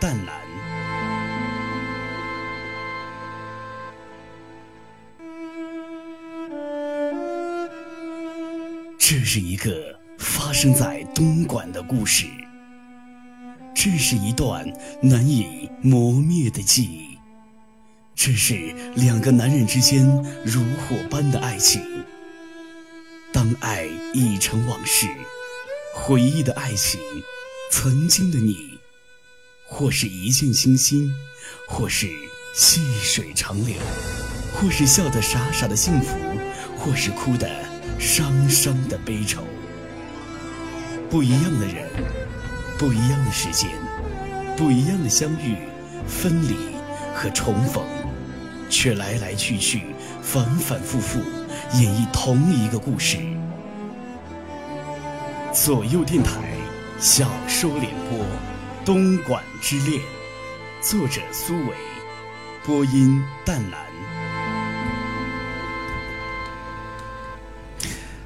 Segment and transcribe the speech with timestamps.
[0.00, 0.40] 淡蓝。
[8.98, 12.26] 这是一个发生在东莞的故事，
[13.74, 14.64] 这是一段
[15.02, 17.18] 难以磨灭的记忆，
[18.14, 20.06] 这是两个男人之间
[20.44, 21.82] 如火般的爱情。
[23.32, 23.84] 当爱
[24.14, 25.08] 已成往事，
[25.94, 27.00] 回忆的爱情，
[27.72, 28.69] 曾经的你，
[29.70, 31.14] 或是一见倾心，
[31.66, 32.08] 或是
[32.52, 33.76] 细水长流，
[34.52, 36.18] 或是笑得傻傻的幸福，
[36.76, 37.48] 或是哭得
[37.98, 39.42] 伤伤的悲愁。
[41.08, 41.88] 不一样的人，
[42.76, 43.70] 不一样的时间，
[44.56, 45.56] 不一样的相遇、
[46.06, 46.56] 分离
[47.14, 47.82] 和重逢，
[48.68, 49.82] 却来来去去，
[50.20, 51.20] 反反复复。
[51.74, 53.18] 演绎同一个故事。
[55.54, 56.40] 左右电台
[56.98, 58.18] 小说联播
[58.82, 60.00] 《东莞之恋》，
[60.80, 61.74] 作者苏伟，
[62.64, 63.78] 播音淡蓝。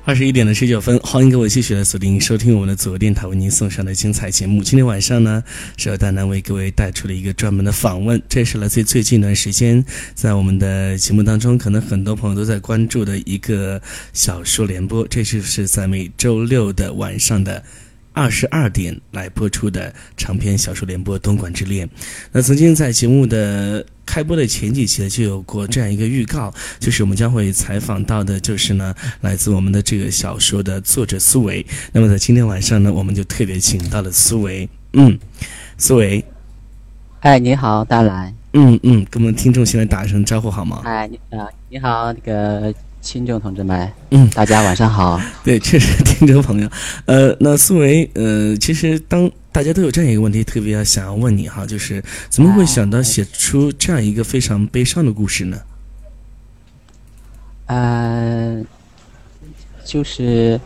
[0.05, 4.62] 二十一点的十九分，欢迎各位继续来锁定收听我们的左电台为您送上的精彩节目。
[4.62, 5.42] 今天晚上呢，
[5.77, 17.64] 是由淡蓝为各位带出了一个专门的访问，这是来自最近一段时间在我们的节目当中，可能很多朋友都在关注的一个小说联播，这就是在每周六的晚上的。
[18.14, 21.86] 二十二点来播出的长篇小说联播《东莞之恋》，
[22.30, 31.66] 那曾经在节目的开播的前几期呢，就有过这样一个预告，就是我们将会采访到的，就是呢，来自我们的这个小说的作者苏维。
[31.90, 34.68] 那么在今天晚上呢，我们就特别请到了苏维。
[34.92, 35.18] 嗯，
[35.76, 36.24] 苏维，
[37.20, 38.32] 哎，你好，大蓝。
[38.52, 40.82] 嗯嗯，跟我们听众先来打一声招呼好吗？
[40.84, 42.72] 哎，你啊，你好，那个。
[43.05, 45.20] 听众同志们，嗯，大家晚上好。
[45.44, 46.69] 对，确实听众朋友，
[47.05, 55.58] 呃，那苏维，呃，其实当大家都有这样一个问题，特别要想要问你哈，就是怎么会想到写出这样一个非常悲伤的故事呢？
[57.66, 58.61] 呃，
[59.84, 60.58] 就是，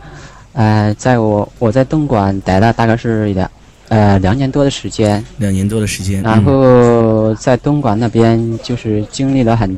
[0.53, 3.51] 呃，在我我在东莞待了大概是两
[3.89, 9.77] 呃两年多的时间，两年多的时间，然后在东莞那边就是经历了很。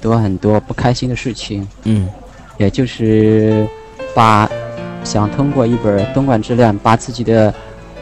[0.00, 2.08] 多很多不开心的事情，嗯，
[2.56, 3.66] 也就是
[4.14, 4.48] 把
[5.04, 7.54] 想通过一本《东莞之恋》，把自己的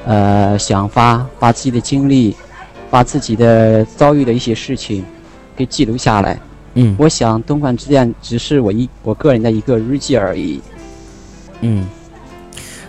[0.04, 2.36] 呃想法、把自己的经历、
[2.90, 5.04] 把自己的遭遇的一些事情
[5.54, 6.38] 给记录下来。
[6.74, 10.60] 嗯，我想《东莞之恋》只是我一我个人的一个日记而已。
[11.62, 11.86] 嗯，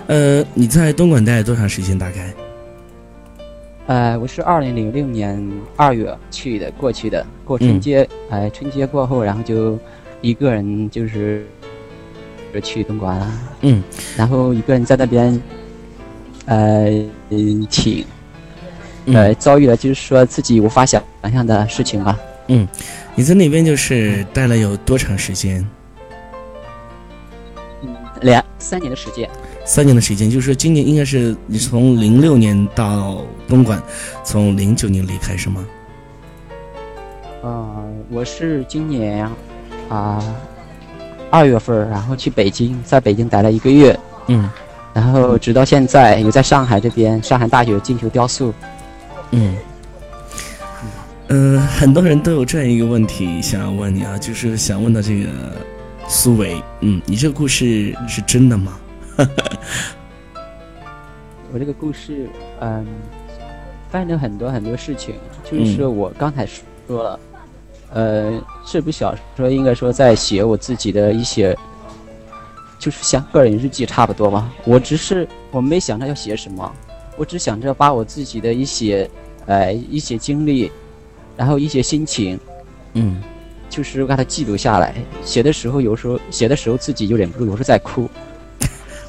[0.07, 1.97] 呃，你在东莞待了多长时间？
[1.97, 2.33] 大概？
[3.87, 5.41] 呃，我是二零零六年
[5.77, 9.79] 二月去的，过去的过春节，哎，春节过后，然后就
[10.19, 11.47] 一个人就是
[12.61, 13.31] 去东莞了，
[13.61, 13.81] 嗯，
[14.17, 15.41] 然后一个人在那边，
[16.47, 16.85] 呃，
[17.69, 18.05] 挺，
[19.05, 22.19] 呃，遭遇了就是说自己无法想象的事情吧。
[22.47, 22.67] 嗯，
[23.15, 25.65] 你在那边就是待了有多长时间？
[27.83, 29.29] 嗯，两三年的时间。
[29.67, 33.83] 三年的时间，就是说今年应该是你从零六年到东莞，
[34.23, 35.63] 从零九年离开是吗？
[37.43, 39.29] 呃，我是今年
[39.89, 40.23] 啊
[41.29, 44.49] 二月份，然后去北京，在北京待了一个月，嗯，
[44.93, 48.53] 然后直到现在也在上海这边上海大学进修雕塑，
[49.31, 49.53] 嗯，
[51.27, 55.29] 嗯，很多人都有这样一个问题想要问你啊，就是想问到这个
[56.07, 58.79] 苏伟，嗯，你这个故事是真的吗？
[61.53, 62.29] 我这个故事，
[62.59, 62.85] 嗯，
[63.89, 67.19] 发生了很多很多事情，就是我刚才说了，
[67.93, 71.57] 呃，这部小说应该说在写我自己的一些，
[72.77, 74.51] 就是像个人日记差不多吧。
[74.65, 76.71] 我只是我没想着要写什么，
[77.15, 79.09] 我只想着把我自己的一些，
[79.45, 80.69] 呃，一些经历，
[81.37, 82.37] 然后一些心情，
[82.93, 83.21] 嗯，
[83.69, 84.95] 就是把它记录下来。
[85.23, 88.09] 写的时候有时候写的时候自己就忍不住，有时候在哭。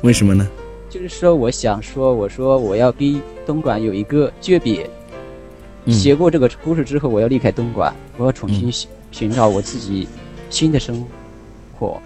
[0.03, 0.47] 为什么呢？
[0.89, 4.89] 就是说，我想说，我说我要跟东莞有一个诀别。
[5.91, 10.07] 写过这个故事之后，我要离开东莞，我要重新寻寻找我自己
[10.51, 11.05] 新的生
[11.79, 12.01] 活。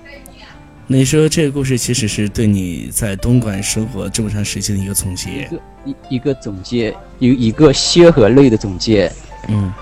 [0.86, 9.10] 你说这个故事其实是对你在东莞生活这么长时间的一个总结，一个一一个总结，有一个血和泪的总结。
[9.48, 9.72] 嗯，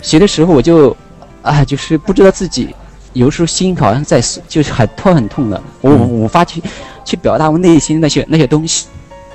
[0.00, 0.96] 写的时候我就
[1.42, 2.74] 啊，就是不知道自己。
[3.14, 6.62] 有时候心好像在，就是很痛很痛的，我无法去
[7.04, 8.88] 去表达我内心那些那些东西，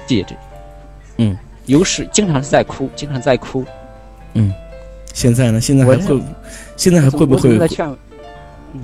[0.06, 0.36] 戒指，
[1.18, 1.36] 嗯，
[1.66, 3.66] 有时经常是在哭，经常在哭，
[4.34, 4.54] 嗯，
[5.14, 5.60] 现在呢？
[5.60, 6.22] 现在还会，
[6.76, 7.58] 现在还会不会？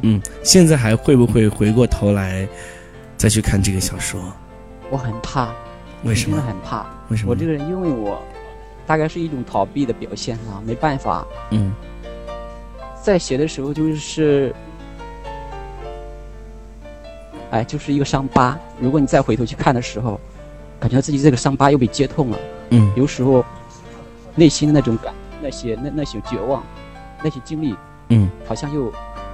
[0.02, 2.48] 嗯，现在还会不会回过头来
[3.18, 4.20] 再去看这个小说？
[4.90, 5.54] 我很怕，
[6.04, 6.42] 为什么？
[6.42, 7.32] 很怕，为什么？
[7.32, 8.20] 我这个人，因为我
[8.88, 11.28] 大概是一种逃避的表现啊，没办法。
[11.52, 11.74] 嗯
[13.04, 14.52] 在写的时候就是，
[17.52, 18.58] 哎，就是一个伤疤。
[18.80, 20.20] 如果你再回头去看的时候，
[20.80, 22.40] 感觉到自己这个伤疤又被接痛了。
[22.72, 23.46] 嗯有时候
[24.36, 26.64] 内心的那种感，那些那那些绝望，
[27.24, 27.76] 那些经历，
[28.10, 28.92] 嗯好像又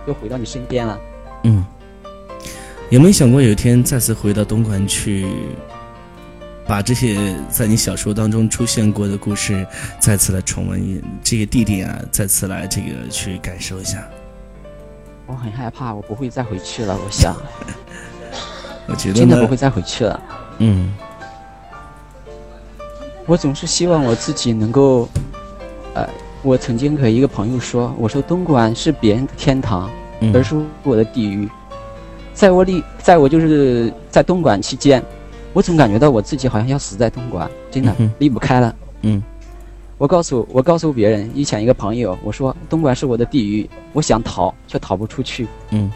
[0.08, 1.00] 又回到你身边了。
[1.44, 1.66] 嗯，
[2.90, 5.25] 有没有想过有一天再次回到东莞去，
[6.68, 9.66] 把这些在你小说当中出现过的故事
[10.00, 14.07] 再次来重温，这个地点啊，再次来这个去感受一下？
[15.25, 16.97] 我很害怕，我不会再回去了。
[16.97, 17.35] 我想，
[18.88, 20.19] 我觉得真的不会，再回去了。
[20.59, 20.94] 嗯
[23.27, 25.07] 我总是希望我自己能够，
[25.94, 26.07] 呃，
[26.41, 29.89] 我曾经和一个朋友说，我说东莞是别人的天堂，
[30.19, 31.47] 嗯而是我的地狱。
[32.33, 35.01] 在我离，在我就是在东莞期间，
[35.53, 38.75] 我总感觉到我自己好像要死在东莞，真的嗯离不开了。
[39.03, 39.21] 嗯
[40.01, 45.48] 我告诉我告诉别人，以前一个朋友，我说东莞是我的地狱，我想逃却逃不出去。
[45.69, 45.92] 嗯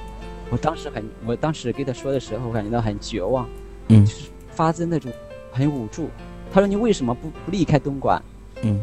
[0.51, 3.49] 我当时很，我当时跟他说的时候，我感觉到很绝望，
[3.87, 5.11] 嗯就是发自那种
[5.51, 6.07] 很无助。
[6.53, 8.21] 他说：“你为什么不不离开东莞，
[8.61, 8.79] 嗯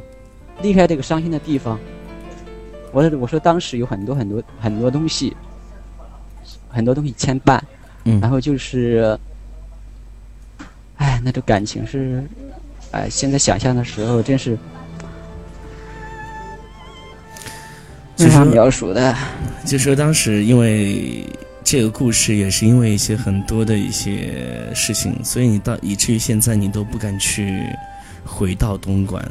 [0.60, 1.78] 离开这个伤心的地方？”
[2.90, 5.36] 我说：“我说当时有很多很多很多东西，
[6.68, 7.60] 很多东西牵绊，
[8.02, 9.16] 嗯，然后就是，
[10.96, 12.24] 哎，那种感情是，
[12.90, 14.58] 哎，现在想象的时候真是
[18.16, 19.14] 就说没法描述的。
[19.64, 21.24] 就说当时因为
[21.64, 24.34] 这个故事也是因为一些很多的一些
[24.74, 27.64] 事情，所以你到以至于现在你都不敢去
[28.24, 29.22] 回到东莞。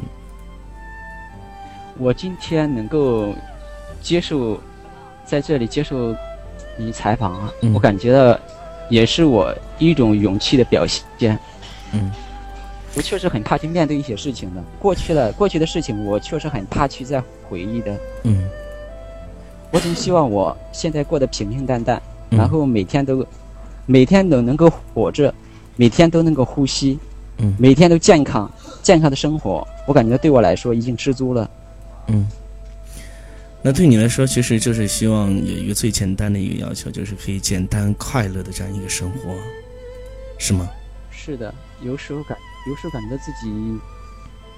[1.97, 3.35] 我今天能够
[4.01, 4.59] 接受
[5.25, 6.15] 在这里接受
[6.77, 8.39] 你采访啊，嗯我感觉到
[8.89, 11.37] 也是我一种勇气的表现。
[11.93, 12.11] 嗯
[12.95, 17.95] 我确实很怕去面对一些事情的，过去了过去的事情，我确实很怕去再回忆的。
[18.23, 18.43] 嗯
[19.71, 22.01] 我总希望我现在过得平平淡淡，
[22.31, 23.25] 嗯然后每天都
[23.85, 25.33] 每天都能够活着，
[25.75, 26.99] 每天都能够呼吸，
[27.37, 28.51] 嗯每天都健康
[28.83, 29.67] 健康的生活。
[29.87, 31.49] 我感觉对我来说已经知足了。
[32.07, 32.27] 嗯。
[33.63, 39.35] 那对你来说，其实就是希望有一个最简单的一个要求，就是可以简单快乐的这样一个生活，
[40.39, 40.67] 是吗？
[41.11, 41.53] 是的，
[41.83, 42.35] 有时候感
[42.67, 43.79] 有时候感觉自己，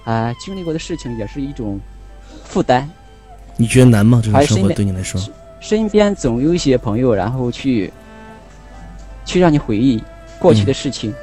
[0.06, 1.78] 啊、经历过的事情也是一种
[2.46, 2.90] 负担。
[3.58, 4.22] 你觉得难吗？
[4.24, 5.22] 这种生活对你来说？
[5.60, 7.92] 身边总有一些朋友，然后去，
[9.26, 10.04] 去让你回忆
[10.40, 11.14] 过去的事情，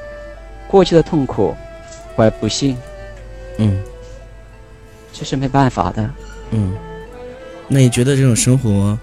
[0.67, 1.55] 过去的痛苦
[2.17, 2.77] 或不幸，
[3.59, 3.83] 嗯
[5.13, 6.11] 这是没办法的。
[6.53, 6.73] 嗯。
[7.69, 8.99] 那你觉得这种生活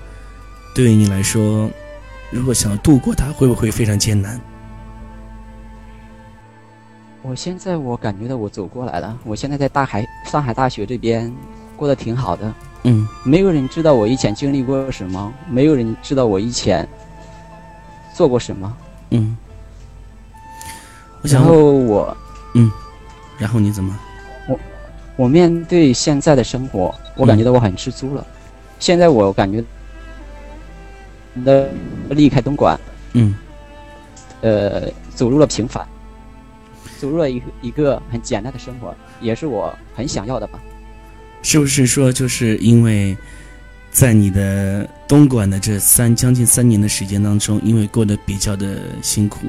[0.73, 1.69] 对于你来说，
[2.31, 4.41] 如果想要度过它，会不会非常艰难？
[7.21, 11.31] 我现在我感觉到我走过来了，我现在在大海上海大学这边
[11.75, 12.53] 过得挺好的，
[12.83, 16.87] 嗯没有人知道我以前经历过什么，没有人知道我以前
[18.13, 18.77] 做过什么。
[19.11, 19.35] 嗯。
[21.23, 22.15] 然后我
[22.53, 22.71] 嗯
[23.37, 23.97] 然后你怎么？
[24.47, 24.59] 我
[25.17, 28.25] 我面对现在的生活，我感觉到我很知足了。
[28.79, 29.63] 现在我感觉
[31.43, 31.69] 的
[32.09, 32.79] 离开东莞，
[33.13, 33.35] 嗯
[34.41, 34.83] 呃，
[35.13, 35.85] 走入了平凡，
[36.99, 40.59] 走入了一个一个很简单的生活，也是我很想要的吧。
[41.47, 43.15] 是不是说就是因为
[43.89, 49.47] 在你的东莞的这三将近三年的时间当中，因为过得比较的辛苦，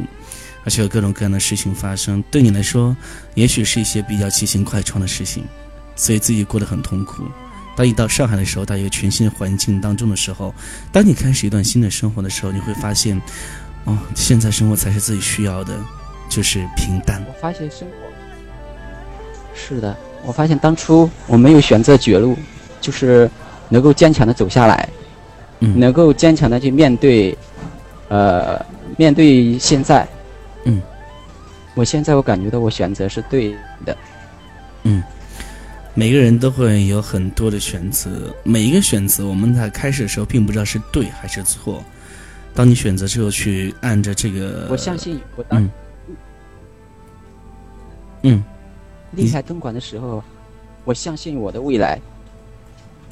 [0.65, 2.97] 而且有各种各样的事情发生，对你来说，
[3.35, 5.45] 也许是一些比较奇形怪状的事情，
[5.97, 7.25] 所以自己过得很痛苦。
[7.77, 10.55] 当你到上海的时候，到一个全新的环境当中的时候，
[10.93, 13.21] 当你开始一段新的生活的时候，你会发现，
[13.85, 15.77] 哦，现在生活才是自己需要的，
[16.29, 17.21] 就是平淡。
[17.29, 17.95] 我发现生活
[19.53, 22.37] 是的，我发现当初我没有选择绝路，
[22.81, 23.31] 就是
[23.69, 24.89] 能够坚强的走下来，
[25.61, 27.37] 嗯能够坚强的去面对，
[28.09, 28.65] 呃，
[28.97, 30.07] 面对现在。
[30.65, 30.83] 嗯，
[31.75, 33.55] 我现在我感觉到我选择是对
[33.87, 33.97] 的。
[34.83, 35.03] 嗯
[35.95, 38.11] 每个人都会有很多的选择，
[38.45, 41.83] 每一个选择我们在开始的时候并不知道是对还是错。
[42.55, 45.71] 当你选择之后，去按着这个，我相信我当嗯
[48.23, 48.45] 嗯
[49.13, 50.23] 离开东莞的时候，
[50.85, 52.01] 我相信我的未来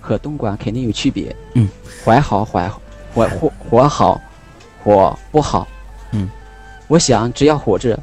[0.01, 1.35] 和东莞肯定有区别。
[1.55, 1.69] 嗯，
[2.05, 2.81] 怀好活好
[3.15, 4.21] 活活活好，
[4.83, 5.67] 活不好。
[6.13, 6.29] 嗯，
[6.89, 7.99] 我想只要活着，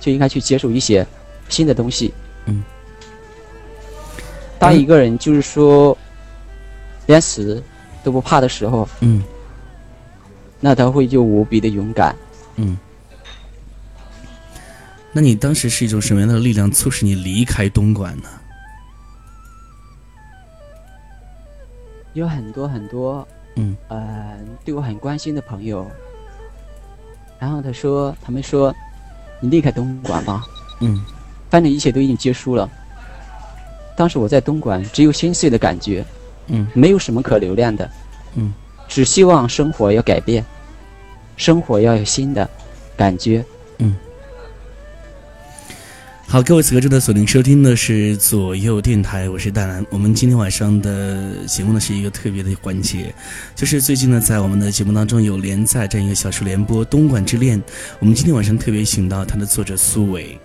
[0.00, 1.06] 就应该去接受一些
[1.48, 2.12] 新的东西。
[2.46, 2.64] 嗯，
[4.58, 5.96] 当一个人就是说
[7.06, 7.62] 连死
[8.02, 9.22] 都不怕的时候，嗯
[10.58, 12.16] 那他会就无比的勇敢。
[12.56, 12.78] 嗯。
[15.16, 18.28] 那你当时是一种什么样的力量促使你离开东莞呢？
[22.12, 25.90] 有很多很多，嗯，呃，对我很关心的朋友。
[27.38, 28.74] 然后他说，他们说，
[29.40, 30.44] 你离开东莞吧，
[30.80, 31.02] 嗯，
[31.48, 32.68] 反正一切都已经结束了。
[33.96, 36.04] 当时我在东莞，只有心碎的感觉，
[36.48, 37.90] 嗯，没有什么可留恋的，
[38.34, 38.52] 嗯，
[38.86, 40.44] 只希望生活要改变，
[41.38, 42.46] 生活要有新的
[42.98, 43.42] 感觉。
[46.28, 49.86] 好，各位此刻正在锁定收听的是左右电台，我是大南。
[49.90, 53.14] 我们今天晚上的节目呢是一个特别的环节，
[53.54, 57.56] 就是最近呢在我们的节目当中有连载这样一个小说联播《东莞之恋》，
[58.00, 60.36] 我们今天晚上特别请到它的作者苏伟，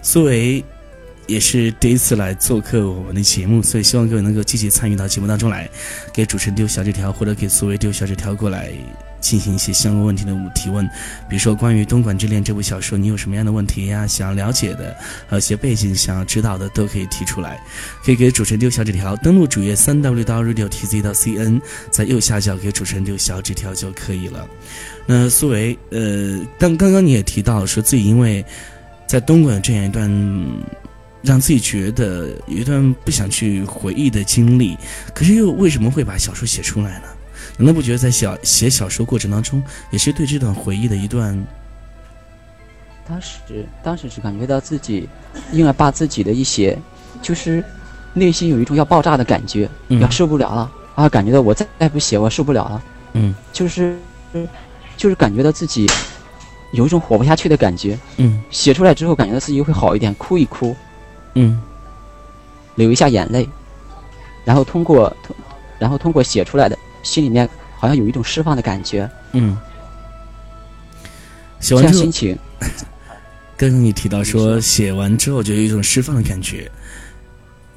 [0.00, 0.64] 苏伟
[1.26, 5.68] 也是第一次来做客我们的节目，所以希望各位能够积极参与到节目当中来，
[6.14, 8.70] 给主持人丢小纸条或者给苏伟丢小纸条过来。
[9.20, 10.86] 进行一些相关问题的提问，
[11.28, 14.06] 比如说关于《东莞之恋》这部小说，你有什么样的问题呀？
[14.06, 14.96] 想要了解的，
[15.26, 17.60] 还有一些背景想要知道的，都可以提出来。
[18.04, 24.46] 可以给主持人丢小纸条，登录主页三 w 到 radio tz 到 cn，在右下角给主持人丢小纸条就可以了。
[25.06, 28.44] 那苏维，呃，但刚刚你也提到说自己因为
[29.06, 30.10] 在东莞这样一段
[31.22, 34.76] 让自己觉得有一段不想去回忆的经历，
[35.14, 37.08] 可是又为什么会把小说写出来呢？
[37.58, 41.46] 难道不觉得在小写小说过程当中，也是对这段回忆的一段？
[43.08, 45.08] 当时，当时是感觉到自己，
[45.52, 46.76] 因为把自己的一些，
[47.22, 47.64] 就是
[48.12, 51.08] 内心有一种要爆炸的感觉，嗯要受不了了啊！
[51.08, 52.82] 感觉到我再再不写，我受不了了，
[53.12, 53.96] 嗯就是，
[54.96, 55.86] 就是感觉到自己
[56.72, 57.96] 有一种活不下去的感觉。
[58.16, 60.74] 嗯写出来之后，感觉到自己会好一点，哭一哭，
[61.34, 61.62] 嗯
[62.74, 63.48] 流一下眼泪，
[64.44, 65.36] 然后通过，通
[65.78, 67.48] 然后通过写出来的，心里面
[67.78, 69.56] 好像有一种释放的感觉，嗯。
[71.60, 72.38] 写完之后心情。
[73.56, 76.70] 刚刚你提到说写完之后就有一种释放的感觉，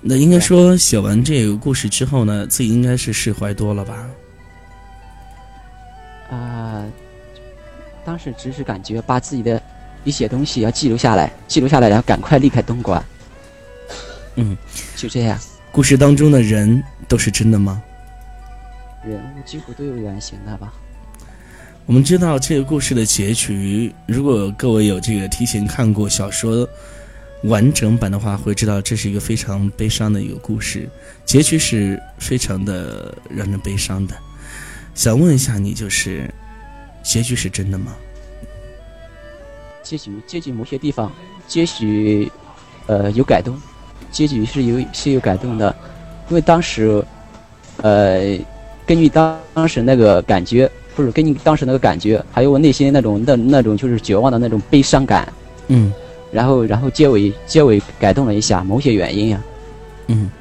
[0.02, 4.06] 那应该说写完这个故事之后呢，自己应该是释怀多了吧？
[6.30, 6.84] 啊、
[8.04, 9.62] 当时只是感觉把自己的
[10.04, 13.02] 一些东西要记录下来，记录下来，然后赶快离开东莞，
[14.36, 14.58] 嗯，
[14.98, 15.40] 就这样。
[15.72, 17.82] 故事当中的人都是真的吗？
[19.04, 20.74] 人物几乎都有原型的吧？
[21.86, 26.68] 我们知道这个故事的结局，如果各位有这个提前看过小说
[27.44, 30.88] 完整版的话，会知道这是一个非常悲伤的一个故事，
[31.26, 34.16] 结局是非常的让人悲伤的。
[34.94, 36.30] 想问一下你，就是
[37.02, 37.96] 结局是真的吗？
[39.82, 41.12] 结局结局某些地方，
[41.48, 42.32] 结局
[42.86, 43.60] 呃有改动，
[44.12, 45.76] 结局是有是有改动的，
[46.28, 47.04] 因为当时
[47.78, 48.38] 呃
[48.90, 55.32] 根据当当时那个感觉，不是根据当时那个感觉，还有我内心那种那那种就是绝望的那种悲伤感，
[55.68, 55.94] 嗯
[56.32, 59.44] 然后然后结尾结尾改动了一下，某些原因呀、
[60.08, 60.32] 嗯，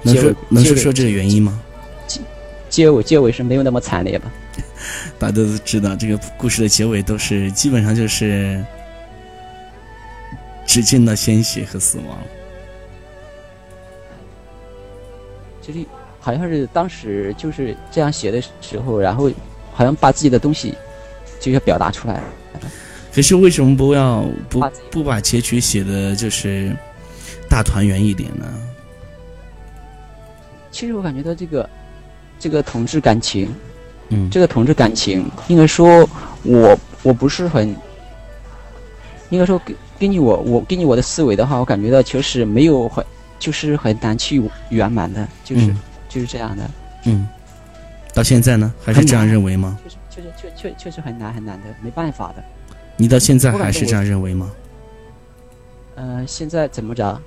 [0.00, 1.60] 能说能说说这个原因吗？
[2.08, 2.20] 结
[2.70, 4.32] 结尾结尾是没有那么惨烈吧？
[5.18, 8.64] 大家都知道，这个故事的结尾都是基本上就是
[10.64, 12.18] 只见到鲜血和死亡。
[15.60, 15.80] 其实
[16.22, 19.28] 好像是当时就是这样写的时候，然后
[19.72, 20.72] 好像把自己的东西
[21.40, 22.22] 就要表达出来。
[23.12, 26.74] 可是为什么不要不不把结局写的就是
[27.50, 28.46] 大团圆一点呢？
[30.70, 31.68] 其实我感觉到这个
[32.38, 33.52] 这个同志感情，
[34.08, 36.08] 嗯，这个同志感情，应该说
[36.44, 37.76] 我我不是很，
[39.28, 43.04] 应该说根根据我我根据我的思维的话，我感觉到确实没有很
[43.38, 45.78] 就是很难去圆满的，就是、嗯
[46.12, 46.70] 就是这样的，
[47.06, 47.26] 嗯，
[48.12, 49.78] 到现在呢，还是这样认为吗？
[49.82, 52.44] 确实确实确确确实很难很难的，没办法的。
[52.98, 54.50] 你到现在还是这样认为吗？
[55.94, 57.18] 呃，现在怎么着？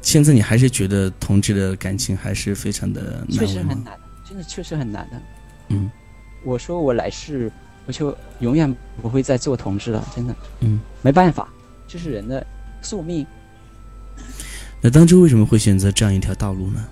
[0.00, 3.46] 现在你还是觉得同志的感情还是非常的确？
[3.46, 3.92] 实很难，
[4.26, 5.20] 真的确实很难的。
[5.68, 5.90] 嗯
[6.44, 7.50] 我说我来世
[7.84, 11.48] 我就永远不会再做同志了，真的嗯，没办法，
[11.86, 12.46] 这是人的
[12.80, 13.26] 宿命。
[14.80, 16.82] 那当初为什么会选择这样一条道路呢？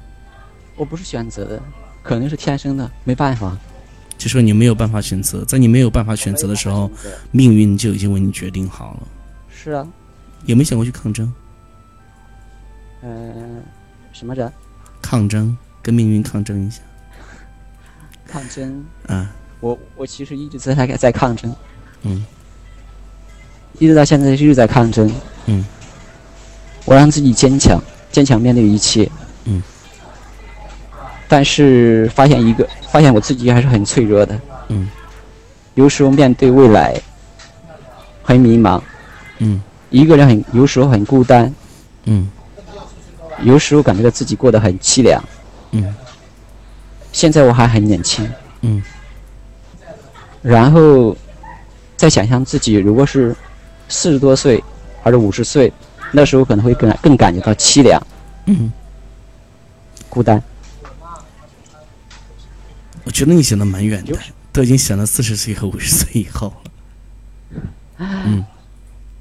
[0.77, 1.63] 我不是选择的，
[2.03, 3.57] 可能是天生的，没办法。
[4.19, 6.91] 就说你没有办法选择，在你没有办法选择的时候，
[7.31, 9.09] 命运就已经为你决定好了。
[9.51, 9.87] 是啊，
[10.45, 11.33] 有没有想过去抗争？
[13.03, 13.63] 嗯、
[14.13, 14.53] 什么着？
[15.03, 16.81] 抗争，跟命运抗争一下
[18.27, 18.85] 抗争。
[19.07, 19.35] 啊！
[19.61, 21.55] 我我其实一直在在在抗争，
[22.03, 22.25] 嗯
[23.79, 25.11] 一直到现在一直在抗争。
[25.47, 25.65] 嗯，
[26.85, 29.11] 我让自己坚强，坚强面对一切。
[29.45, 29.63] 嗯，
[31.29, 34.39] 但是发现一个，发现我自己还是很脆弱的。
[34.69, 34.89] 嗯。
[35.75, 36.95] 有时候面对未来
[38.23, 38.81] 很迷茫，
[39.39, 39.61] 嗯。
[39.91, 41.53] 一个人很有时候很孤单，
[42.05, 42.31] 嗯。
[43.43, 45.23] 有时候感觉到自己过得很凄凉。
[45.73, 45.95] 嗯。
[47.13, 48.31] 现在我还很年轻，
[48.61, 48.83] 嗯，
[50.43, 51.17] 然后
[51.97, 53.35] 再想象自己如果是
[53.89, 54.63] 四十多岁
[55.03, 55.73] 或者五十岁，
[56.13, 57.99] 那时候可能会更更感觉到凄凉，
[58.45, 58.71] 嗯，
[60.11, 60.43] 孤单。
[63.07, 64.19] 我觉得你想的蛮远的，
[64.53, 66.71] 都已经想到四十岁和五十岁以后了。
[67.99, 68.45] 嗯，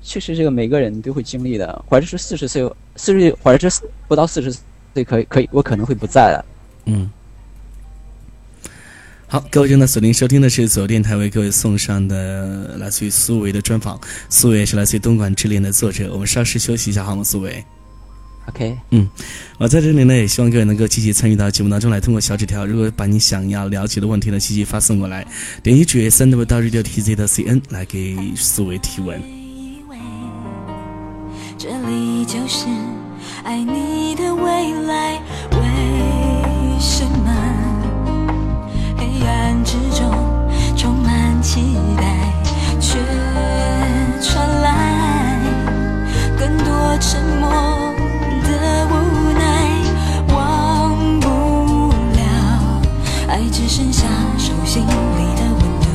[0.01, 6.45] 确实，这个每个人都会经历的，或者是四十岁，四十岁或者是不到四十岁，可以可以，我可能会不在了。
[6.85, 7.09] 嗯。
[9.27, 14.01] 好，各位正在锁定收听的是左右电台为各位送上的来自于苏维的专访。
[14.29, 16.11] 苏维是来自于《东莞之恋》的作者。
[16.11, 17.23] 我们稍事休息一下，好吗？
[17.23, 17.63] 苏维。
[18.47, 19.09] OK，嗯，
[19.57, 25.25] 我在这里呢，也希望各位能够积极参与到节目当中来，通过小纸条，如果把你想要了解的问题呢，积极发送过来，
[25.63, 29.19] 点击主页三 W 到 Radio TZ 的 CN 来给苏维提问。
[31.57, 32.67] 这里就是
[33.43, 35.15] 爱你的未来，
[35.51, 35.59] 为
[36.79, 37.33] 什么
[38.95, 40.11] 黑暗之中
[40.77, 42.31] 充满期待，
[42.79, 42.99] 却
[44.21, 45.41] 传来
[46.37, 47.84] 更多沉默？
[53.57, 54.03] 只剩下
[54.37, 54.89] 手心里
[55.37, 55.87] 的温度，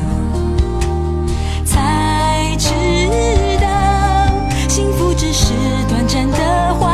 [1.63, 2.65] 才知
[3.61, 3.67] 道
[4.67, 5.53] 幸福只是
[5.87, 6.90] 短暂的花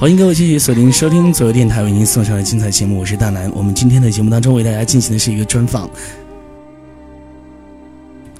[0.00, 3.52] 欢迎各位继续锁定收听左右电台为您送上的精彩节目，我是大南。
[3.54, 5.90] 我们今天的节目当中为大家进行的是一个专访，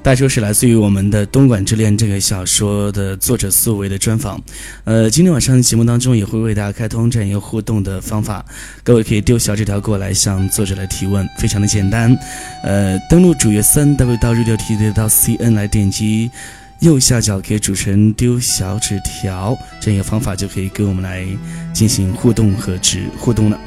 [0.02, 4.40] 大说是来自于我们的《东莞之恋》这个小说的作者苏维的专访。
[4.84, 8.42] 呃，今天晚上的节目当中也会为大家开通这样一个互动的方法，
[8.82, 12.16] 各位可以丢小纸条过来向作者来提问，非常的简单。
[12.64, 16.30] 呃，登录主页三 w 到日六 t 到 cn 来点击。
[16.80, 21.26] 右下角给主持人丢小纸条，这样一个方法就可以跟我们来
[21.74, 23.60] 进行互动和直互动了。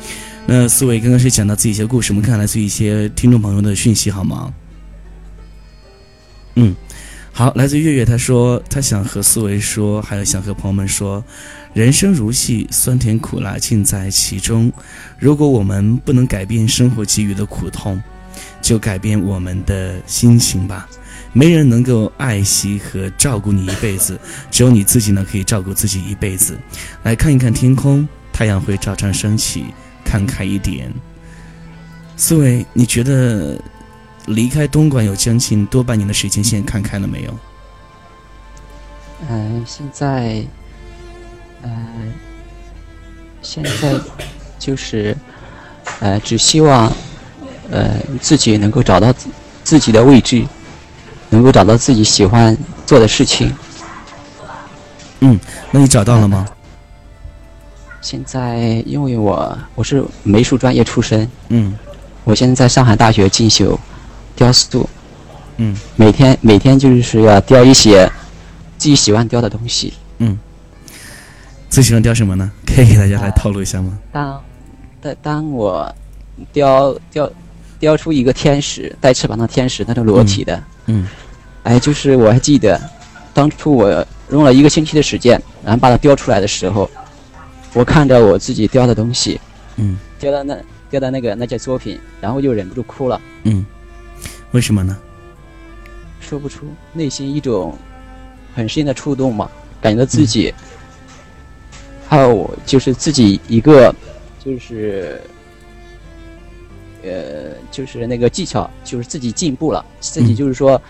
[0.47, 4.51] 那思维刚刚是讲到自己一些故事，我们看来自一些听众朋友的讯息好吗？
[6.55, 6.75] 嗯，
[7.31, 11.23] 好，来自月月，他说他想和思维说，还有想和朋友们说，
[11.73, 14.71] 人生如戏，酸甜苦辣尽在其中。
[15.19, 18.01] 如果我们不能改变生活给予的苦痛，
[18.59, 20.89] 就改变我们的心情吧。
[21.33, 24.17] 没人能够爱惜和照顾你一辈子，
[24.49, 26.57] 只有你自己呢可以照顾自己一辈子。
[27.01, 29.65] 来看一看天空，太阳会照常升起，
[30.05, 30.93] 看开一点。
[32.15, 33.59] 思维，你觉得
[34.27, 37.39] 离开东莞有将近多半年的时间，现在看开了没有？
[39.29, 40.45] 嗯，现在，
[41.63, 42.13] 嗯，
[43.41, 43.95] 现在
[44.59, 45.17] 就是，
[45.99, 46.91] 呃，只希望，
[47.71, 49.29] 呃，自己能够找到自
[49.63, 50.45] 自己的位置，
[51.33, 53.51] 能够找到自己喜欢做的事情。
[55.21, 55.39] 嗯
[55.71, 56.45] 那你找到了吗？
[58.01, 61.75] 现在，因为我我是美术专业出身，嗯
[62.23, 63.79] 我现在在上海大学进修
[64.35, 64.87] 雕塑，
[65.57, 68.05] 嗯每天每天就是要雕一些
[68.77, 69.93] 自己喜欢雕的东西。
[70.19, 70.37] 嗯。
[71.67, 72.51] 最喜欢雕什么呢？
[72.67, 73.97] 可以给大家来透露一下吗？
[74.11, 74.43] 当
[75.01, 75.95] 当当我
[76.51, 77.27] 雕雕
[77.83, 81.05] 雕出一个天使带翅膀的天使，那种裸体的，嗯
[81.63, 82.79] 哎，就是我还记得，
[83.33, 86.89] 当初我用了一个星期的时间，然后把它雕出来的时候，
[87.73, 89.37] 我看着我自己雕的东西，
[89.75, 89.97] 嗯。
[90.17, 90.57] 雕的那
[90.89, 93.65] 雕的那个那件作品，然后就忍不住哭了，嗯，
[94.51, 94.97] 为什么呢？
[96.21, 97.77] 说不出，内心一种
[98.55, 100.53] 很深的触动嘛，感觉到自己，
[102.07, 103.93] 还有就是自己一个
[104.39, 105.19] 就是。
[107.03, 110.35] 呃，就是那个技巧，就是自己进步了，自己嗯。
[110.35, 110.81] 就是说，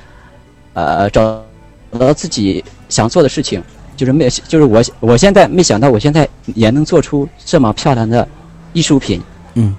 [0.73, 1.43] 呃，找
[1.91, 3.61] 找到自己想做的事情，
[3.97, 8.27] 就是没，就是我我现在没想到，我现在也能做出这么漂亮的
[8.73, 9.21] 艺术品，
[9.55, 9.75] 嗯。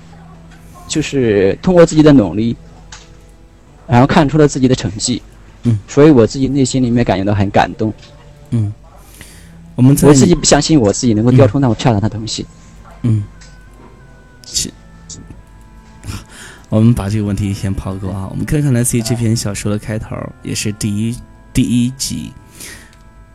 [0.87, 2.55] 就是通过自己的努力，
[3.87, 5.23] 然后看出了自己的成绩，
[5.63, 7.93] 嗯，所以我自己内心里面感觉到很感动，
[8.51, 8.71] 嗯，
[9.75, 12.45] 我们我自己不相信我自己能够雕出那么漂亮的东西，
[13.01, 13.25] 嗯，
[14.47, 14.71] 是，
[16.75, 18.27] 我们把这个问题先抛过啊。
[18.29, 21.17] 我们看看来自于这篇小说的开头，也是第一
[21.53, 22.33] 第一集。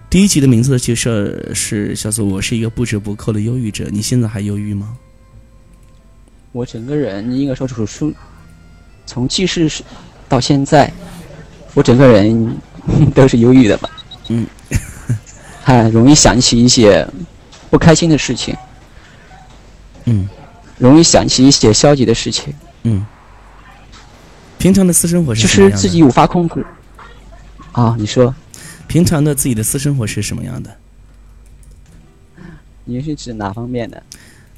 [0.10, 3.88] 第一集的名字其实是叫做“我是一个不折不扣的忧郁者”。
[3.94, 4.98] 你现在还忧郁吗？
[6.52, 8.14] 我整个人应该说从书
[9.06, 9.86] 从记事时
[10.28, 10.92] 到现在，
[11.76, 12.58] 我整个人
[13.16, 13.90] 都是忧郁的吧，
[14.28, 14.46] 嗯，
[15.62, 17.08] 还容易想起一些
[17.70, 18.54] 不开心的事情，
[20.04, 20.28] 嗯
[20.78, 23.06] 容易想起一些消极的事情，嗯。
[24.60, 25.78] 平常的私生活是就什么样的？
[25.78, 26.64] 是自己无法控制。
[27.72, 28.34] 啊，你说
[28.88, 30.76] 平常的自己的私生活是什么样的？
[32.84, 34.04] 你是指哪方面的？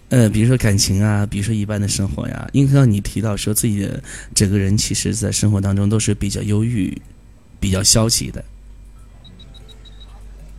[0.09, 2.49] 呃，比如说感情啊，比如说一般的生活呀。
[2.51, 4.01] 因为让你提到说自己的
[4.33, 6.99] 整个人其实在生活当中都是比较忧郁、
[7.59, 8.43] 比较消极的。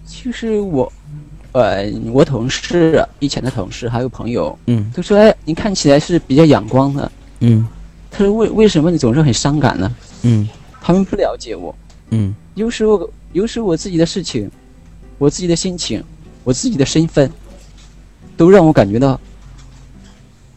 [0.07, 0.91] 其实我，
[1.53, 7.11] 呃，我同事以前的同事还有朋友嗯都说，哎，你看起来是比较阳光的。
[7.41, 7.67] 嗯
[8.13, 9.91] 他说为为什么你总是很伤感呢？
[10.23, 10.49] 嗯。
[10.83, 11.75] 他们不了解我。
[12.11, 12.35] 嗯。
[12.55, 14.51] 有时候，有时候我自己的事情，
[15.17, 16.05] 我自己的心情，
[16.45, 17.31] 我自己的身份，
[18.37, 19.19] 都让我感觉到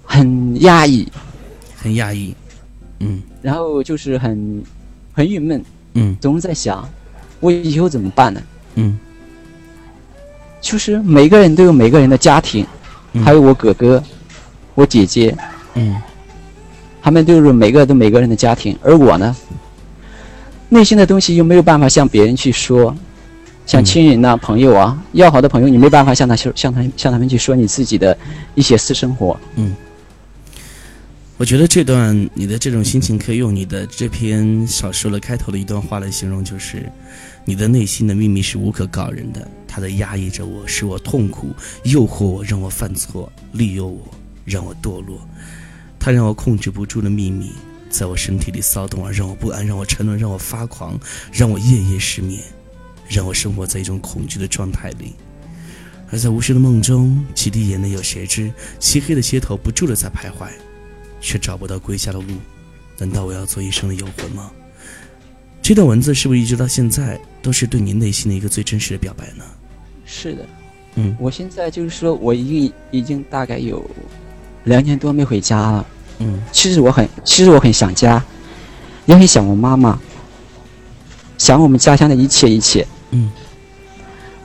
[0.04, 1.08] 很压抑，
[1.78, 2.36] 很压抑。
[3.00, 3.22] 嗯。
[3.42, 4.64] 然后就是很
[5.14, 5.64] 很郁闷，
[5.94, 6.18] 嗯。
[6.20, 6.88] 总是在想，
[7.40, 8.42] 我以后怎么办呢？
[8.76, 9.00] 嗯。
[10.60, 12.66] 就是每个人都有每个人的家庭，
[13.14, 13.24] 嗯。
[13.24, 14.04] 还有我哥哥、
[14.74, 15.38] 我姐姐，
[15.76, 15.96] 嗯
[17.06, 19.36] 他们都是每个都每个人的家庭，而我呢，
[20.70, 22.96] 内心的东西又没有办法向别人去说，
[23.68, 28.18] 像亲人呐、朋友啊、要好的朋友，你没办法向他说，向他向他们去说你自己的
[28.56, 29.40] 一些私生活。
[29.56, 29.76] 嗯
[31.38, 36.92] 我觉得这段你的这种心情可以用你的这篇小说的开头的一段话来形容，就是
[37.44, 41.50] 你的内心的秘密是无可告人的，它在压抑着我，使我痛苦，
[41.84, 44.00] 诱惑我，让我犯错，利诱我，
[44.44, 45.20] 让我堕落。
[46.06, 47.52] 它让我控制不住的秘密，
[47.90, 51.00] 在我身体里骚动，而让我不安，让我沉沦，让我发狂，
[51.34, 52.40] 让我夜夜失眠，
[53.10, 55.16] 让我生活在一种恐惧的状态里。
[56.12, 58.54] 而在无数的梦中，几滴眼泪有谁知？
[58.78, 60.48] 漆黑的街头不住的在徘徊。
[61.20, 62.36] 却找不到归家的路，
[63.00, 64.52] 难道我要做一生的游魂吗？
[65.60, 69.44] 这段文字是不是一直到现在都是对你内心的一个最真实的表白呢？
[70.06, 70.46] 是的，
[70.98, 73.84] 嗯我现在就是说我已经已经大概有
[74.66, 75.88] 两年多没回家了。
[76.20, 78.24] 嗯其实我很，其实我很想家，
[79.06, 80.00] 也很想我妈妈，
[81.38, 82.86] 想我们家乡的一切一切。
[83.12, 83.32] 嗯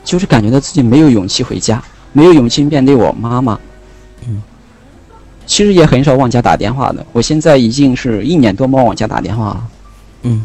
[0.03, 3.61] 就是感觉到自己没有勇气回家，没有勇气面对我妈妈。
[4.27, 4.43] 嗯，
[5.47, 7.05] 其实也很少往家打电话的。
[7.13, 9.69] 我现在已经是一年多没往家打电话了。
[10.23, 10.45] 嗯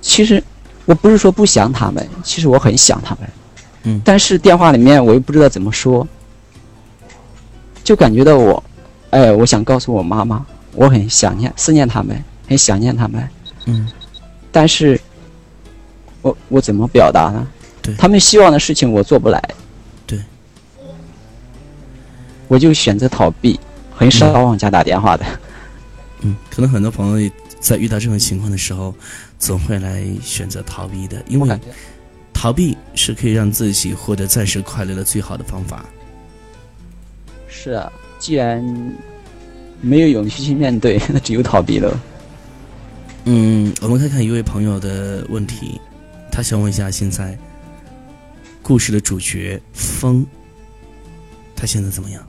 [0.00, 0.42] 其实
[0.84, 3.30] 我不是说不想他们，其实我很想他们，
[3.84, 6.06] 嗯，但是电话里面我又不知道怎么说，
[7.82, 8.62] 就感觉到我，
[9.10, 13.28] 哎，我想告诉我妈妈，我很想念、思念他们，很想念他们，
[13.66, 13.88] 嗯，
[14.52, 15.00] 但是，
[16.22, 17.46] 我我怎么表达呢？
[17.82, 17.94] 对。
[17.96, 19.42] 他们希望的事情我做不来，
[20.06, 20.18] 对，
[22.46, 23.58] 我就选择逃避，
[23.92, 25.24] 很少往家打电话的。
[26.20, 28.94] 嗯，可能很多朋友在遇到这种情况的时候，
[29.38, 31.58] 总会来选择逃避的，因为
[32.32, 35.84] 逃避是可以让自己获得暂时快乐的最好的方法。
[37.48, 38.62] 是啊，既然
[39.80, 42.00] 没有勇气去面对， 那只有逃避了。
[43.24, 45.80] 嗯，我们看看一位朋友的问题，
[46.30, 47.36] 他想问一下，现在
[48.62, 50.24] 故事的主角风，
[51.56, 52.22] 他现在怎么样？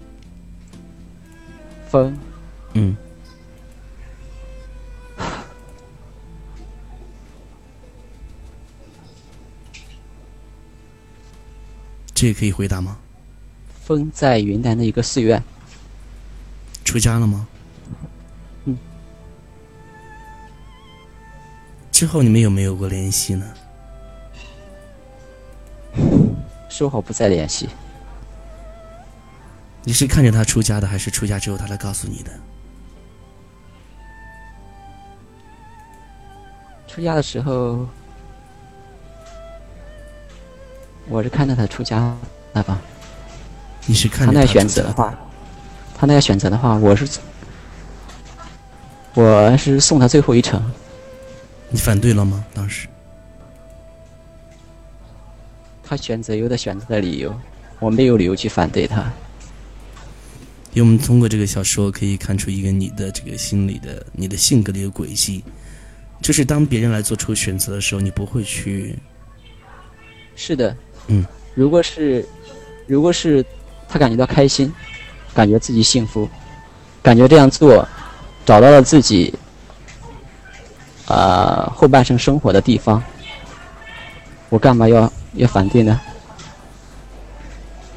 [1.90, 2.18] 风，
[2.74, 2.96] 嗯，
[12.14, 12.98] 这个可以回答吗？
[13.84, 15.42] 风在云南的一个寺院，
[16.84, 17.48] 出家了吗？
[18.66, 18.78] 嗯。
[21.92, 23.46] 之后你们有没有过联系呢？
[26.70, 27.70] 说好不再联系。
[29.84, 32.32] 你是看着他出家的，还是出家之后他来告诉你的？
[36.88, 37.88] 出家的时候，
[41.08, 42.16] 我是看着他出家
[42.54, 42.82] 的吧。
[43.88, 45.18] 你是看着他那个选出家择的话，
[46.02, 47.20] 他那个选择的话，我是
[49.14, 50.60] 我是送他最后一程。
[51.70, 52.44] 你反对了吗？
[52.56, 52.88] 当时
[55.84, 57.32] 他选择有的选择的理由，
[57.80, 59.14] 我没有理由去反对他。
[60.74, 65.44] 因为我们通过这个小说可以看出一个你的这个心理的、你的性格的一个轨迹，
[66.20, 68.98] 就是当别人来做出选择的时候，你不会去，
[70.36, 70.76] 是的，
[71.10, 72.28] 嗯，如果是
[72.88, 73.46] 如果是
[73.88, 74.74] 他感觉到开心，
[75.34, 76.28] 感觉自己幸福，
[77.02, 77.88] 感觉这样做
[78.46, 79.34] 找到了自己
[81.06, 83.04] 啊、后半生生活的地方，
[84.50, 86.00] 我干嘛要要反对呢？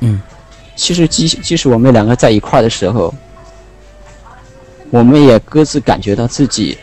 [0.01, 0.21] 嗯，
[0.75, 3.15] 其实即即使我们两个在一块的时候，
[4.91, 6.77] 我们也各自感觉到自己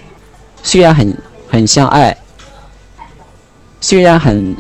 [0.63, 1.17] 虽然很
[1.49, 2.15] 很相爱，
[3.79, 4.55] 虽然很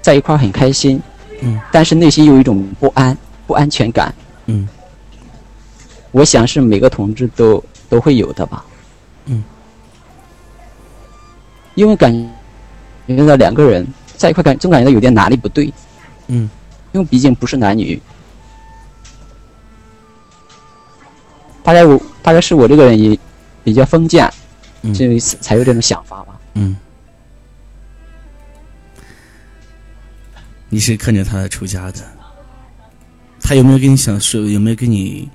[0.00, 1.02] 在一块很开心，
[1.40, 3.16] 嗯，但是内心有一种不安、
[3.46, 4.14] 不安全感。
[4.46, 4.68] 嗯
[6.12, 8.64] 我想是每个同志都都会有的吧。
[9.26, 9.42] 嗯，
[11.74, 12.12] 因为感
[13.06, 15.72] 觉到两个人在一块感，总感觉到有点哪里不对，
[16.28, 16.50] 嗯
[16.92, 18.00] 因为毕竟不是男女。
[21.62, 23.16] 大概我大概是我这个人也
[23.62, 24.28] 比较封建，
[24.82, 26.40] 嗯所以才有这种想法吧。
[26.54, 26.76] 嗯，
[30.68, 31.98] 你是看着他出家的，
[33.40, 35.28] 他有没有跟你想说，有没有跟你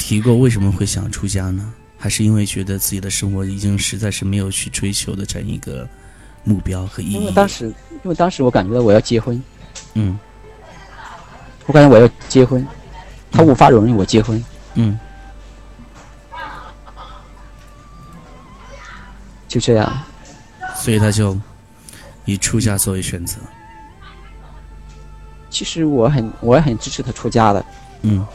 [0.00, 1.72] 提过为什么会想出家呢？
[1.98, 5.86] 还是因为觉得自己的生活已经实在是没有去追求的这样一个
[6.42, 7.32] 目标和意义因为？
[7.32, 9.40] 当时，因为当时我感觉到我要结婚，
[9.92, 10.18] 嗯
[11.66, 12.66] 我感觉我要结婚，
[13.30, 14.42] 他无法容忍我结婚，
[14.74, 14.98] 嗯
[19.46, 20.02] 就这样。
[20.74, 21.38] 所以他就
[22.24, 23.36] 以出家作为选择。
[25.50, 27.64] 其实我很我也很支持他出家的，
[28.02, 28.26] 嗯，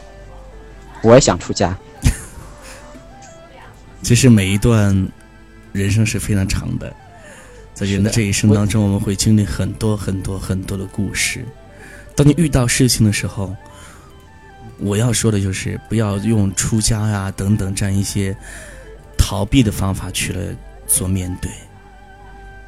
[1.06, 1.76] 我也想出家。
[4.02, 5.08] 其实每一段
[5.72, 6.92] 人生是非常长的，
[7.74, 11.44] 在人的这一生当中，我们会经历很多很多很多的故事。
[12.14, 13.54] 当你遇到事情的时候，
[14.78, 18.36] 我要说的就是不要用出家呀、等等这样一些
[19.16, 20.54] 逃避的方法去了
[20.86, 21.50] 做面对。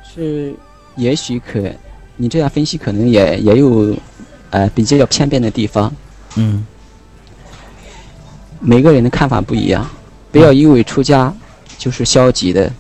[0.03, 0.55] 是，
[0.97, 1.71] 也许可
[2.17, 3.97] 你这样分析可能也也有
[4.51, 5.95] 呃比较偏变的地方，
[6.35, 6.67] 嗯
[8.61, 9.89] 每个人的看法不一样，
[10.31, 11.35] 不要因为出家
[11.77, 12.73] 就是消极的，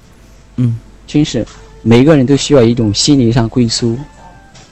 [0.56, 0.78] 嗯。
[1.06, 1.46] 真是
[1.80, 3.98] 每个人都需要一种心灵上归宿，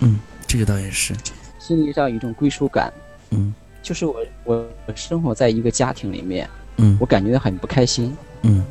[0.00, 1.14] 嗯，这个倒也是。
[1.58, 2.92] 心灵上有一种归属感。
[3.30, 3.54] 嗯。
[3.82, 6.94] 就是我我我生活在一个家庭里面，嗯。
[7.00, 8.62] 我感觉到很不开心，嗯。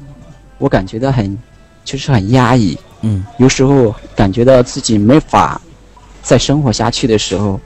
[0.60, 1.36] 我感觉到很
[1.84, 3.26] 就是很压抑，嗯。
[3.40, 5.60] 有时候感觉到自己没法
[6.22, 7.60] 再生活下去的时候，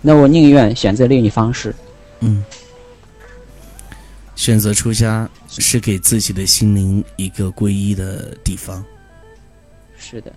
[0.00, 1.72] 那我宁愿选择另一方式。
[2.20, 2.42] 嗯，
[4.36, 8.84] 选择出家是给自己的心灵一个皈依的地方，
[9.98, 10.32] 是的，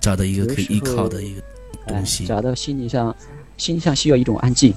[0.00, 1.42] 找到一个可以依靠的一个
[1.86, 2.24] 哎东西。
[2.24, 3.14] 找到心理上，
[3.58, 4.72] 心理上需要一种安静，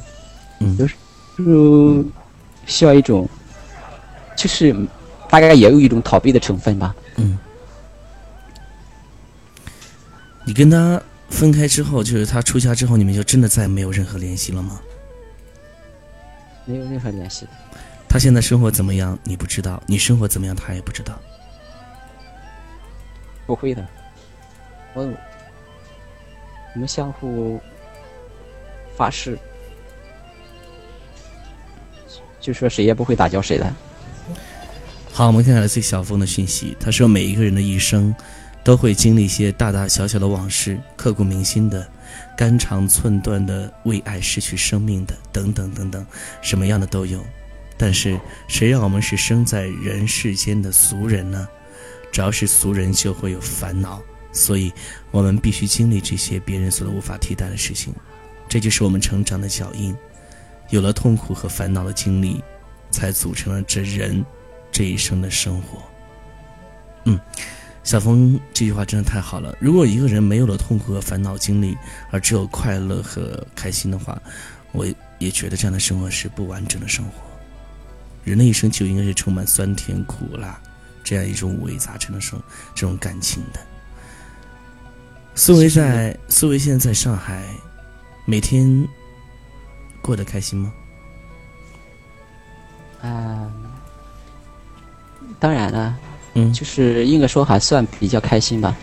[0.60, 0.96] 嗯有时
[1.38, 2.04] 候
[2.66, 3.30] 需要一种，
[4.36, 4.76] 就是
[5.30, 6.96] 大概也有一种逃避的成分吧。
[7.18, 7.38] 嗯，
[10.46, 14.82] 你跟他分开之后，就是他出家之后，你们就真的再也没有任何联系了吗？
[16.66, 17.46] 没有任何联系。
[18.14, 19.18] 他现在生活怎么样？
[19.24, 20.56] 你不知道，你生活怎么样？
[20.56, 21.20] 他也不知道。
[23.48, 23.84] 不会的，
[24.94, 25.04] 我
[26.76, 27.60] 我们相互
[28.96, 29.36] 发誓，
[32.40, 33.74] 就说谁也不会打搅谁的。
[35.12, 38.16] 好，我们看来自小峰的讯息，他说每一个人的一生
[38.64, 41.90] 都会经历一些大大小小的往事，刻骨铭心的，
[42.38, 46.06] 肝肠寸断的，为爱失去生命的，等等等等，
[46.44, 47.20] 什么样的都有。
[47.78, 51.48] 但是谁让我们是生在人世间的俗人呢？
[52.12, 54.72] 只要是俗人，就会有烦恼，所以
[55.10, 57.94] 我们必须经历这些别人所无法替代的事情。
[58.48, 59.96] 这就是我们成长的脚印。
[60.70, 62.44] 有了痛苦和烦恼的经历，
[62.92, 64.24] 才组成了这人
[64.72, 65.84] 这一生的生活。
[67.06, 67.20] 嗯，
[67.84, 69.56] 小峰这句话真的太好了。
[69.60, 71.78] 如果一个人没有了痛苦和烦恼经历，
[72.12, 74.22] 而只有快乐和开心的话，
[74.72, 74.88] 我
[75.20, 77.12] 也觉得这样的生活是不完整的生活。
[78.24, 80.60] 人的一生就应该是充满酸甜苦辣
[81.04, 82.40] 这样一种五味杂陈的生
[82.74, 83.60] 这种感情的。
[85.36, 87.44] 苏维在苏维现在在上海，
[88.26, 88.88] 每天
[90.02, 90.74] 过得开心吗？
[93.02, 93.52] 啊，
[95.40, 95.98] 当然了，
[96.36, 98.78] 嗯，就是应该说还算比较开心吧。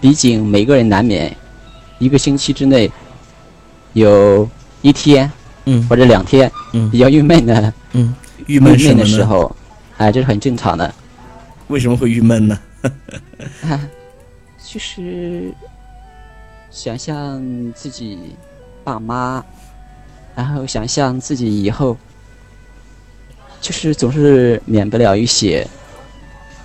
[0.00, 1.34] 毕竟每个人难免
[1.98, 2.90] 一个星期之内
[3.94, 4.46] 有
[4.82, 5.30] 一天，
[5.64, 8.14] 嗯或者两天，嗯比较郁闷的，嗯，
[8.46, 8.98] 郁郁闷什么？
[9.00, 9.54] 的时候，
[9.98, 10.92] 哎，这是很正常的。
[11.68, 12.58] 为什么会郁闷呢？
[14.62, 15.52] 就是
[16.70, 17.42] 想象
[17.74, 18.34] 自己
[18.84, 19.44] 爸妈，
[20.34, 21.96] 然后想象自己以后，
[23.60, 25.66] 就是总是免不了一些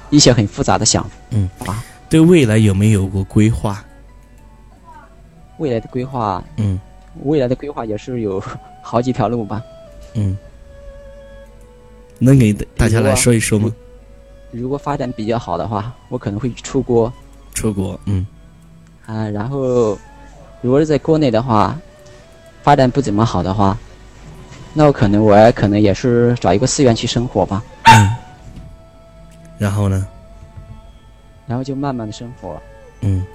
[0.09, 1.83] 一些很复杂的想嗯啊。
[2.09, 3.83] 对未来有没有过规划？
[5.57, 6.79] 未来的规划，嗯
[7.23, 8.43] 未来的规划也是有
[8.83, 9.61] 好几条路吧。
[10.15, 10.37] 嗯，
[12.23, 13.73] 能给大家来说一说吗？
[14.51, 17.11] 如果发展比较好的话，我可能会出国
[17.53, 18.25] 出国，嗯
[19.05, 19.27] 啊。
[19.29, 19.97] 然后，
[20.61, 21.79] 如果是在国内的话，
[22.61, 23.77] 发展不怎么好的话，
[24.73, 27.63] 那我可能我也可能也是找一个寺院去生活吧。
[27.83, 28.09] 嗯，
[29.57, 30.07] 然后呢？
[31.47, 32.61] 然后就慢慢的生活，
[33.01, 33.25] 嗯，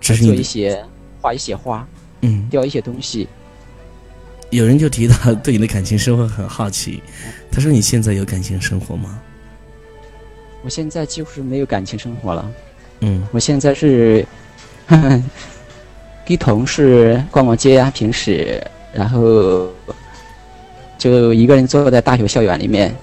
[0.00, 0.82] 这是做一些
[1.20, 1.86] 画一些画，
[2.20, 3.28] 嗯，雕一些东西。
[4.52, 7.02] 有人就提到对你的感情生活很好奇，
[7.50, 9.18] 他说你现在有感情生活吗？
[10.62, 12.52] 我现在几乎是没有感情生活了，
[13.00, 14.24] 嗯我现在是
[14.86, 18.62] 跟同事逛逛街啊，平时
[18.92, 19.72] 然后
[20.98, 22.94] 就一个人坐在大学校园里面，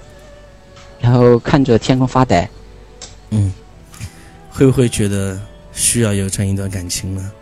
[1.00, 2.48] 然后看着天空发呆。
[3.30, 3.52] 嗯，
[4.48, 5.36] 会不会觉得
[5.72, 7.32] 需要有这样一段感情呢？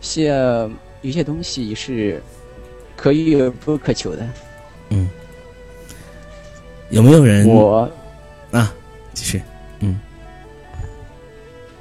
[0.00, 0.70] 是呃
[1.02, 2.22] 有些东西是
[2.96, 4.26] 可遇而不可求的。
[4.90, 5.08] 嗯，
[6.90, 7.90] 有没有人我
[8.50, 8.74] 啊？
[9.14, 9.42] 继续，
[9.80, 9.98] 嗯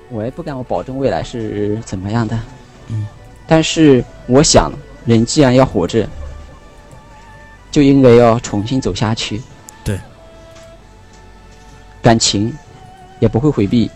[0.09, 2.39] 我也不敢我保证未来是怎么样的。
[2.87, 3.05] 嗯，
[3.45, 4.71] 但是我想，
[5.05, 6.07] 人既然要活着，
[7.71, 9.41] 就应该要重新走下去。
[9.83, 9.99] 对，
[12.01, 12.53] 感情
[13.19, 13.91] 也不会回避，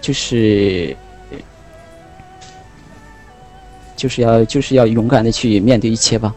[0.00, 0.94] 就是
[3.96, 6.34] 就是要就是要勇敢的去面对一切吧。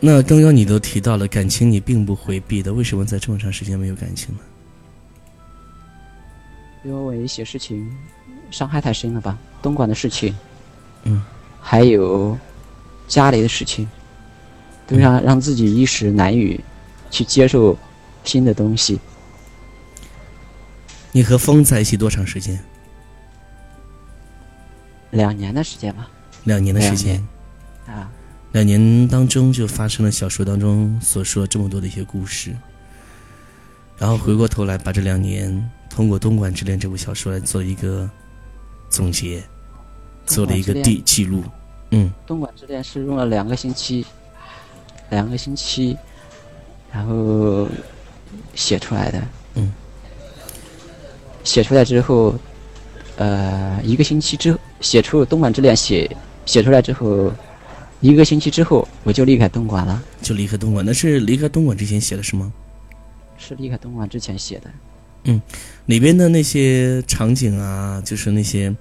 [0.00, 4.40] 那刚刚你都提到了感情，你并不回避的，为什么在这么长时间没有感情呢？
[6.82, 7.86] 因为我有一些事情
[8.50, 10.34] 伤害太深了吧，东莞的事情，
[11.04, 11.22] 嗯，
[11.60, 12.34] 还有
[13.06, 13.86] 家里的事情，
[14.86, 16.58] 都让让自己一时难以
[17.10, 17.76] 去接受
[18.24, 18.98] 新的东西。
[21.12, 22.58] 你和风在一起多长时间？
[25.10, 26.08] 两年的时间吧，
[26.44, 27.22] 两年的时间。
[27.86, 28.10] 啊，
[28.52, 32.54] 两年当中就发生了小说当中所说这么多的一些故事，
[33.98, 38.08] 然后回过头来把这两年通过《东莞之恋》这部小说来做一个
[38.88, 39.42] 总结，
[40.26, 41.44] 做了一个东莞之恋记记录。
[41.90, 44.06] 嗯东莞之恋是用了两个星期，
[45.08, 45.96] 两个星期，
[46.92, 47.68] 然后
[48.54, 49.22] 写出来的。
[49.54, 49.72] 嗯。
[51.42, 52.34] 写出来之后，
[53.16, 56.10] 呃，一个星期之后写出《东莞之恋》写
[56.46, 57.32] 写出来之后，
[58.00, 60.02] 一个星期之后我就离开东莞了。
[60.22, 62.52] 就离开东莞，那是离开东莞之前写的是吗？
[63.38, 64.70] 是离开东莞之前写的。
[65.24, 65.40] 嗯
[65.86, 68.74] 里边的那些场景啊，就是那些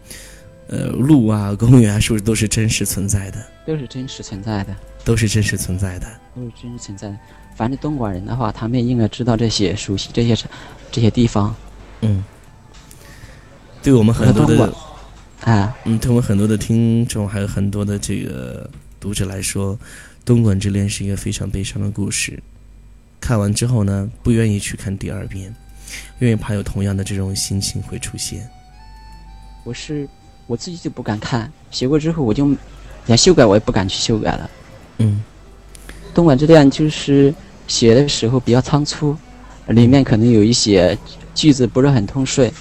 [0.67, 3.37] 呃路啊、公园啊，是不是都是真实存在的？
[3.65, 6.07] 都是真实存在的，都是真实存在的。
[6.35, 7.17] 都是真实存在的。
[7.55, 10.35] 反正东莞人的话，他们应该知道这些，熟悉这些
[10.91, 11.53] 这些地方。
[12.01, 12.23] 嗯，
[13.83, 14.73] 对我们很多的
[15.41, 18.69] 啊，嗯，对我们很多的听众，还有很多的这个
[18.99, 19.75] 读者来说，
[20.25, 22.37] 《东莞之恋》是一个非常悲伤的故事。
[23.21, 25.53] 看完之后呢，不愿意去看第二遍，
[26.19, 28.47] 因为怕有同样的这种心情会出现。
[29.63, 30.07] 我是
[30.45, 32.53] 我自己就不敢看，写过之后我就
[33.05, 34.49] 连修改我也不敢去修改了。
[34.97, 35.23] 嗯，
[36.13, 37.33] 《东莞之恋》就是
[37.65, 39.15] 写的时候比较仓促，
[39.67, 40.97] 里面可能有一些
[41.33, 42.51] 句子不是很通顺，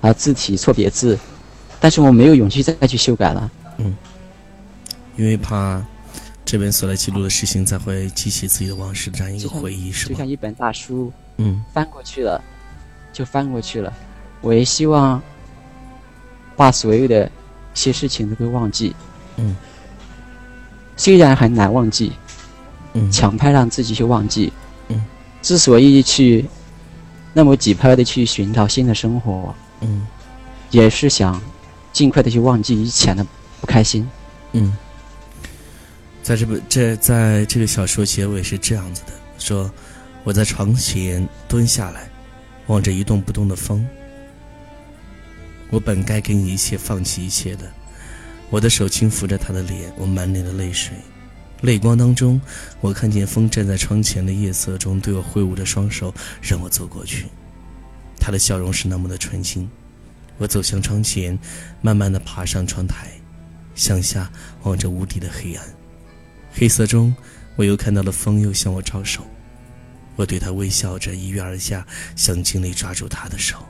[0.00, 1.16] 啊，字体错别字。
[1.84, 3.50] 但是我没有勇气再去修改了。
[3.76, 3.94] 嗯，
[5.18, 5.84] 因为怕
[6.42, 10.14] 这边所来记录的事情再会激起自己的往事这样一个回忆，是吧？
[10.14, 12.42] 就像一本大书，嗯，翻过去了，
[13.12, 13.92] 就翻过去了。
[14.40, 15.20] 我也希望
[16.56, 17.30] 把所有的一
[17.74, 18.96] 些事情都会忘记。
[19.36, 19.54] 嗯，
[20.96, 22.12] 虽然很难忘记，
[22.94, 24.50] 嗯，强迫让自己去忘记。
[24.88, 25.04] 嗯，
[25.42, 26.46] 之所以去
[27.34, 30.06] 那么急迫的去寻找新的生活，嗯，
[30.70, 31.38] 也是想。
[31.94, 33.24] 尽快的去忘记以前的
[33.60, 34.06] 不开心。
[34.52, 34.76] 嗯，
[36.22, 39.70] 在这本这在这个小说结尾是这样子的：说
[40.24, 42.10] 我在床前蹲下来，
[42.66, 43.86] 望着一动不动的风。
[45.70, 47.64] 我本该给你一切，放弃一切的。
[48.50, 50.92] 我的手轻抚着他的脸，我满脸的泪水，
[51.62, 52.40] 泪光当中，
[52.80, 57.26] 我看见风站在窗前的夜色中，对我挥舞着双手，让我走过去。
[58.20, 59.68] 他的笑容是那么的纯净。
[60.38, 61.38] 我走向窗前，
[61.80, 63.08] 慢慢的爬上窗台，
[63.74, 64.30] 向下
[64.64, 65.64] 望着无底的黑暗。
[66.52, 67.14] 黑色中，
[67.56, 69.24] 我又看到了风又向我招手。
[70.16, 73.64] 我对他微笑着，一跃而下，想尽力抓住他的手。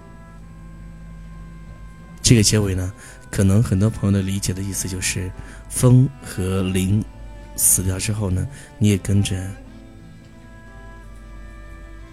[2.23, 2.93] 这个结尾呢，
[3.31, 5.31] 可能很多朋友的理解的意思就是，
[5.69, 7.05] 风和林
[7.57, 8.47] 死掉之后呢，
[8.79, 9.51] 你也跟着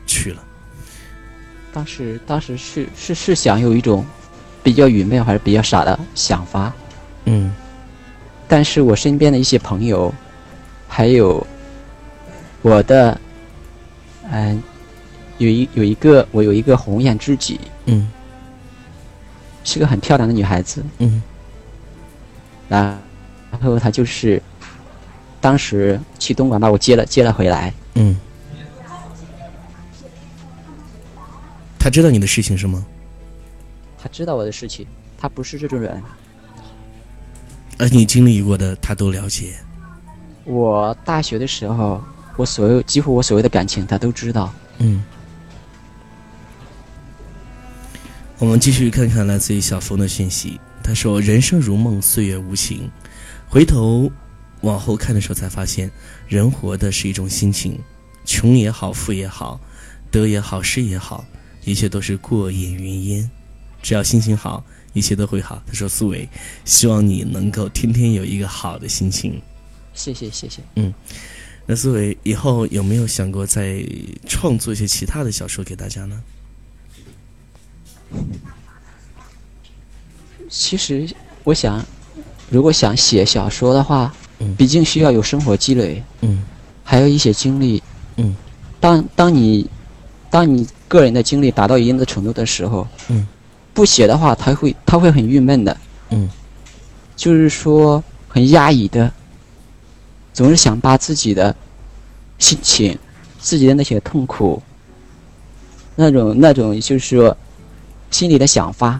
[0.05, 0.43] 去了。
[1.73, 4.05] 当时，当时是是是想有一种。
[4.63, 6.71] 比较愚昧还是比较傻的想法，
[7.25, 7.53] 嗯，
[8.47, 10.13] 但是我身边的一些朋友，
[10.87, 11.45] 还有
[12.61, 13.19] 我的，
[14.31, 14.61] 嗯，
[15.39, 18.11] 有一有一个我有一个红颜知己，嗯，
[19.63, 21.21] 是个很漂亮的女孩子，嗯，
[22.69, 22.99] 然
[23.61, 24.41] 后她就是
[25.39, 28.15] 当时去东莞把我接了接了回来，嗯，
[31.79, 32.85] 他知道你的事情是吗？
[34.01, 34.87] 他知道我的事情，
[35.17, 36.01] 他不是这种人。
[37.77, 39.53] 而你经历过的，他都了解。
[40.43, 42.03] 我大学的时候，
[42.35, 44.51] 我所有几乎我所有的感情，他都知道。
[44.79, 45.03] 嗯。
[48.39, 50.59] 我们继续看看来自于小峰的讯息。
[50.83, 52.89] 他说：“人生如梦，岁月无情。
[53.47, 54.11] 回头
[54.61, 55.91] 往后看的时候，才发现，
[56.27, 57.79] 人活的是一种心情。
[58.25, 59.59] 穷也好，富也好，
[60.09, 61.23] 得也好，失也好，
[61.65, 63.29] 一切都是过眼云烟。”
[63.81, 64.63] 只要心情好，
[64.93, 65.61] 一切都会好。
[65.65, 66.27] 他说：“苏伟，
[66.65, 69.41] 希望你能够天天有一个好的心情。”
[69.93, 70.61] 谢谢，谢谢。
[70.75, 70.93] 嗯，
[71.65, 73.85] 那苏伟以后有没有想过再
[74.27, 76.21] 创作一些其他的小说给大家呢？
[80.49, 81.09] 其实，
[81.43, 81.83] 我想，
[82.49, 86.43] 如果想写小说的话，嗯，毕竟需要有生活积累，嗯，
[86.83, 87.81] 还有一些经历，
[88.17, 88.35] 嗯。
[88.79, 89.69] 当当你，
[90.29, 93.27] 当你个人的经历达到一定的程度的时候，嗯。
[93.73, 95.77] 不写的话，他会他会很郁闷的，
[96.09, 96.29] 嗯，
[97.15, 99.11] 就是说很压抑的，
[100.33, 101.55] 总是想把自己的
[102.37, 102.97] 心情、
[103.39, 104.61] 自己的那些痛苦、
[105.95, 107.35] 那种那种就是说
[108.09, 108.99] 心里的想法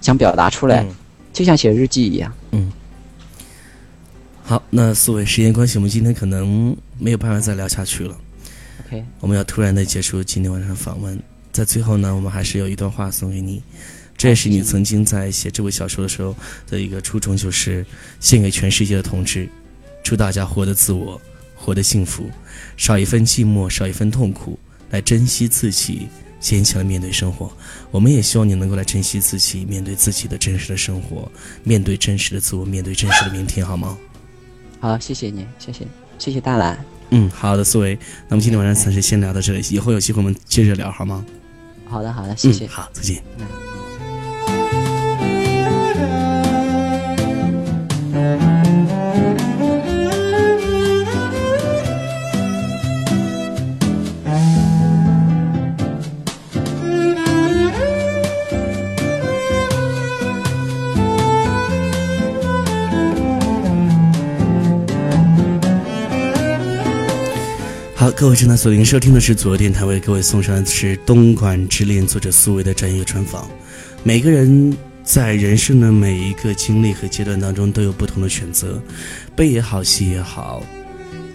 [0.00, 0.86] 想表达出来，
[1.32, 2.32] 就像写日记一样。
[2.50, 2.70] 嗯，
[4.44, 8.14] 好，那四位时间关系，我们今天可能没有办法再聊下去了。
[8.86, 11.18] OK，我们要突然的结束今天晚上的访问，
[11.50, 13.62] 在最后呢，我们还是有一段话送给你。
[14.22, 16.32] 这也是你曾经在写这部小说的时候
[16.68, 17.84] 的一个初衷，就是
[18.20, 19.48] 献给全世界的同志，
[20.00, 21.20] 祝大家活得自我，
[21.56, 22.30] 活得幸福，
[22.76, 24.56] 少一份寂寞，少一份痛苦，
[24.90, 26.06] 来珍惜自己，
[26.38, 27.50] 坚强的面对生活。
[27.90, 31.28] 我们也希望你能够来珍惜自己，面对自己的真实的生活，
[31.64, 33.98] 面对真实的自我，面对真实的明天，好吗？
[34.78, 35.84] 好，谢谢你，谢谢，
[36.20, 36.78] 谢谢大蓝。
[37.10, 37.98] 嗯，好的，思维。
[38.28, 41.26] 那么今天晚上暂时先聊到这里，以后有机会我们接着聊，好吗？
[41.86, 42.68] 好的，好的，谢谢。
[42.68, 43.20] 好，再见。
[68.02, 73.48] 好，各位正在锁定收听的是左右电台，为各位送上的是《东莞之恋》作者苏维的这样一个专访。
[74.02, 78.82] 每个人在人生的每一个经历和阶段当中，都有不同的选择，
[79.36, 80.64] 悲也好，喜也好，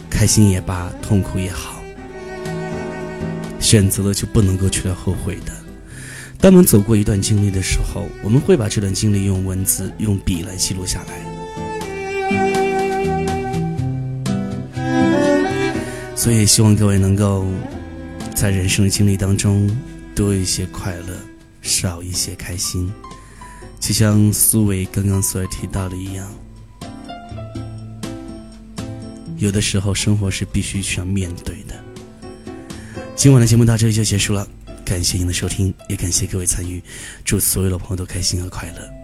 [0.09, 1.81] 开心也罢，痛苦也好，
[3.61, 5.53] 选择了就不能够去到后悔的。
[6.37, 12.66] 当我们走过一段经历的时候，我们会把这段经历用文字、用笔来记录下来。
[16.17, 17.45] 所以，希望各位能够
[18.35, 19.69] 在人生的经历当中
[20.15, 21.15] 多一些快乐，
[21.61, 22.91] 少一些开心。
[23.79, 26.27] 就像苏伟刚刚所提到的一样，
[29.37, 31.75] 有的时候生活是必须需要面对的。
[33.15, 34.45] 今晚的节目到这里就结束了，
[34.83, 36.81] 感谢您的收听，也感谢各位参与，
[37.23, 38.96] 祝所有的朋友都开心和快乐。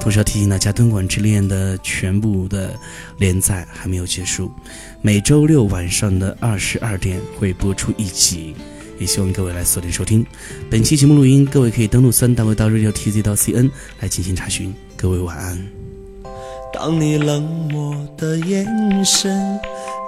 [0.00, 2.74] 同时要提醒大家，《东莞之恋》的全部的
[3.18, 4.50] 连载还没有结束，
[5.02, 8.56] 每周六晚上的二十二点会播出一集，
[8.98, 10.24] 也希望各位来锁定收听。
[10.70, 13.70] 本期节目录音，各位可以登录三 w 到 radio tz 到 cn
[14.00, 14.74] 来进行查询。
[14.96, 15.66] 各位晚安。
[16.72, 18.66] 当你冷漠的眼
[19.04, 19.60] 神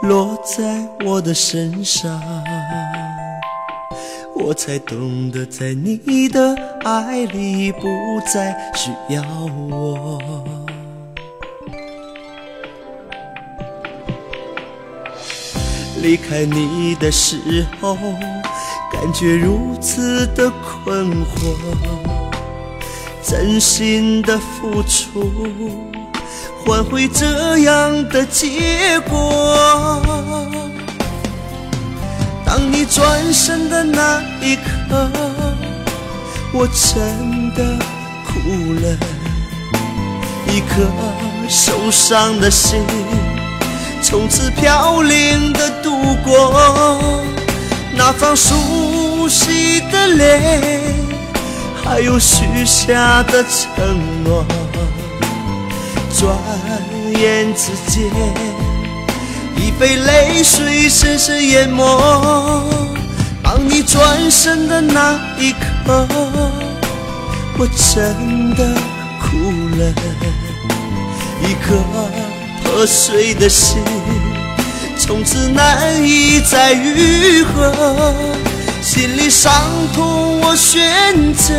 [0.02, 2.18] 落在我的身上。
[4.44, 9.22] 我才懂得，在你的爱里不再需要
[9.70, 10.18] 我。
[16.02, 17.96] 离开你的时候，
[18.92, 21.54] 感觉如此的困惑。
[23.22, 25.30] 真心的付出，
[26.64, 30.31] 换回这样的结果。
[32.62, 35.10] 当你转身的那一刻，
[36.52, 37.76] 我真的
[38.24, 38.96] 哭了。
[40.46, 40.86] 一颗
[41.48, 42.80] 受伤的心，
[44.00, 47.00] 从此飘零的度过。
[47.96, 50.80] 那张熟悉的脸，
[51.82, 54.44] 还有许下的承诺，
[56.16, 56.32] 转
[57.20, 58.08] 眼之间。
[59.62, 61.84] 已被泪水深深淹没。
[63.44, 66.06] 当你转身的那一刻，
[67.56, 68.74] 我真的
[69.20, 69.38] 哭
[69.78, 69.92] 了。
[71.44, 71.76] 一颗
[72.64, 73.78] 破碎的心，
[74.98, 78.14] 从此难以再愈合。
[78.80, 79.52] 心里伤
[79.94, 81.54] 痛，我选择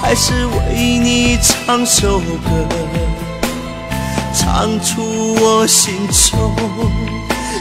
[0.00, 2.81] 还是为你唱首歌。
[4.34, 6.54] 唱出我心中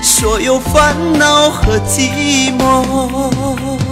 [0.01, 3.90] 所有烦恼和寂寞。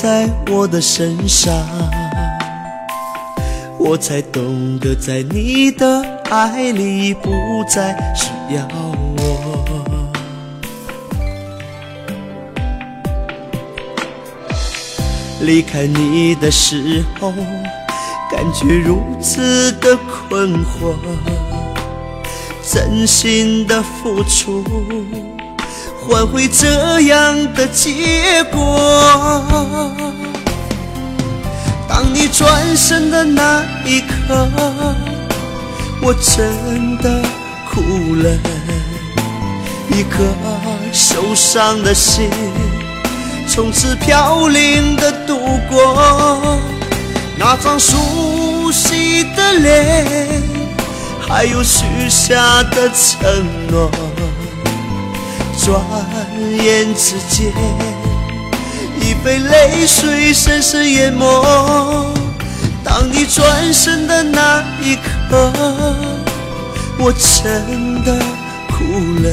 [0.00, 1.52] 在我的身上，
[3.80, 7.32] 我才懂得，在你的爱里不
[7.68, 8.64] 再需要
[9.16, 10.06] 我。
[15.40, 17.32] 离开你的时候，
[18.30, 20.94] 感觉如此的困惑，
[22.62, 24.62] 真心的付出。
[26.08, 29.44] 换回这样的结果。
[31.86, 34.48] 当你转身的那一刻，
[36.00, 37.22] 我真的
[37.70, 37.82] 哭
[38.14, 38.30] 了。
[39.90, 40.24] 一颗
[40.92, 42.30] 受伤的心，
[43.46, 45.38] 从此飘零的度
[45.68, 46.58] 过。
[47.36, 50.42] 那张熟悉的脸，
[51.28, 53.90] 还有许下的承诺。
[55.68, 55.78] 转
[56.64, 57.52] 眼之间，
[59.02, 62.06] 已被泪水深深淹没。
[62.82, 65.52] 当你转身的那一刻，
[66.98, 68.18] 我真的
[68.70, 68.82] 哭
[69.22, 69.30] 了。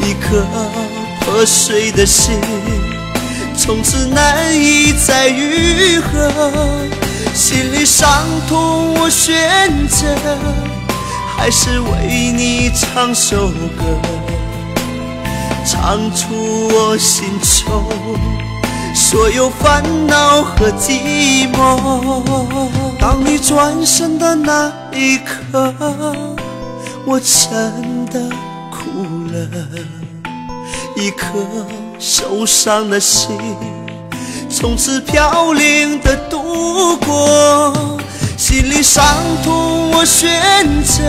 [0.00, 0.44] 一颗
[1.20, 2.40] 破碎的心，
[3.56, 6.28] 从此难以再愈合。
[7.32, 10.08] 心里伤痛，我选择
[11.36, 14.21] 还是为你唱首歌。
[15.64, 17.84] 唱出我心中
[18.94, 22.70] 所有烦恼和寂寞。
[22.98, 25.74] 当你转身的那一刻，
[27.04, 28.28] 我真的
[28.70, 28.90] 哭
[29.32, 29.48] 了。
[30.94, 31.26] 一颗
[31.98, 33.38] 受伤的心，
[34.50, 37.72] 从此飘零的度过。
[38.36, 39.04] 心里伤
[39.42, 41.02] 痛，我选择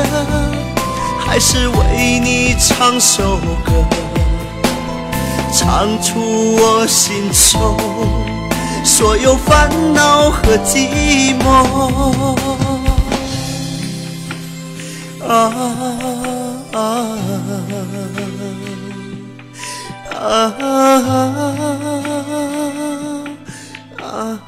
[1.20, 4.03] 还是为你唱首歌。
[5.56, 7.78] 唱出我心中
[8.84, 11.46] 所有烦恼和寂寞。
[15.28, 15.54] 啊
[16.74, 16.80] 啊啊
[20.20, 20.54] 啊
[24.02, 24.40] 啊！